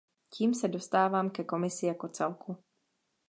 Tím 0.29 0.53
se 0.53 0.67
dostávám 0.67 1.29
ke 1.29 1.43
Komisi 1.43 1.85
jako 1.85 2.07
celku. 2.07 2.57